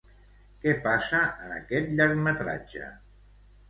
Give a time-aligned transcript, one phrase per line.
[0.63, 2.95] Què passa en aquest llargmetratge?